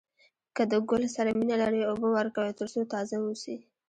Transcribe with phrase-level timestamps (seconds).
[0.55, 3.55] که د ګل سره مینه لرئ اوبه ورکوئ تر څو تازه واوسي.